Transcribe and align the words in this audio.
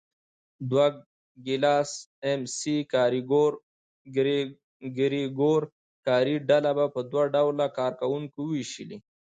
ډوګلاس 0.69 1.91
اېم 2.25 2.41
سي 2.57 2.75
ګرېګور 4.97 5.63
کاري 6.05 6.35
ډله 6.49 6.71
په 6.93 7.01
دوه 7.11 7.23
ډوله 7.33 7.67
کار 7.77 7.91
کوونکو 8.01 8.39
وېشلې. 8.51 8.97